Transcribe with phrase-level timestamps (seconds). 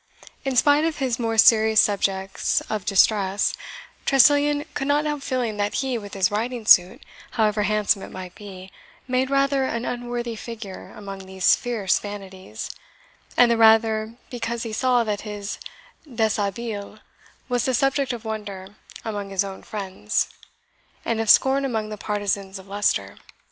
[0.43, 3.53] In spite of his more serious subjects of distress,
[4.07, 8.33] Tressilian could not help feeling that he, with his riding suit, however handsome it might
[8.33, 8.71] be,
[9.07, 12.71] made rather an unworthy figure among these "fierce vanities,"
[13.37, 15.59] and the rather because he saw that his
[16.11, 16.97] deshabille
[17.47, 18.69] was the subject of wonder
[19.05, 20.29] among his own friends,
[21.05, 23.17] and of scorn among the partisans of Leicester.